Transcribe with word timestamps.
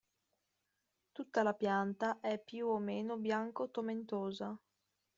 Tutta 1.13 1.43
la 1.43 1.53
pianta 1.53 2.19
è 2.21 2.39
più 2.39 2.65
o 2.65 2.79
meno 2.79 3.17
bianco-tomentosa. 3.19 4.59